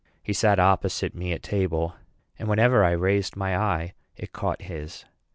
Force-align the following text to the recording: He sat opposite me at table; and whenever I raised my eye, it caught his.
He 0.23 0.33
sat 0.33 0.57
opposite 0.57 1.13
me 1.13 1.31
at 1.31 1.43
table; 1.43 1.93
and 2.39 2.47
whenever 2.49 2.83
I 2.83 2.89
raised 2.89 3.35
my 3.35 3.55
eye, 3.55 3.93
it 4.15 4.33
caught 4.33 4.63
his. 4.63 5.05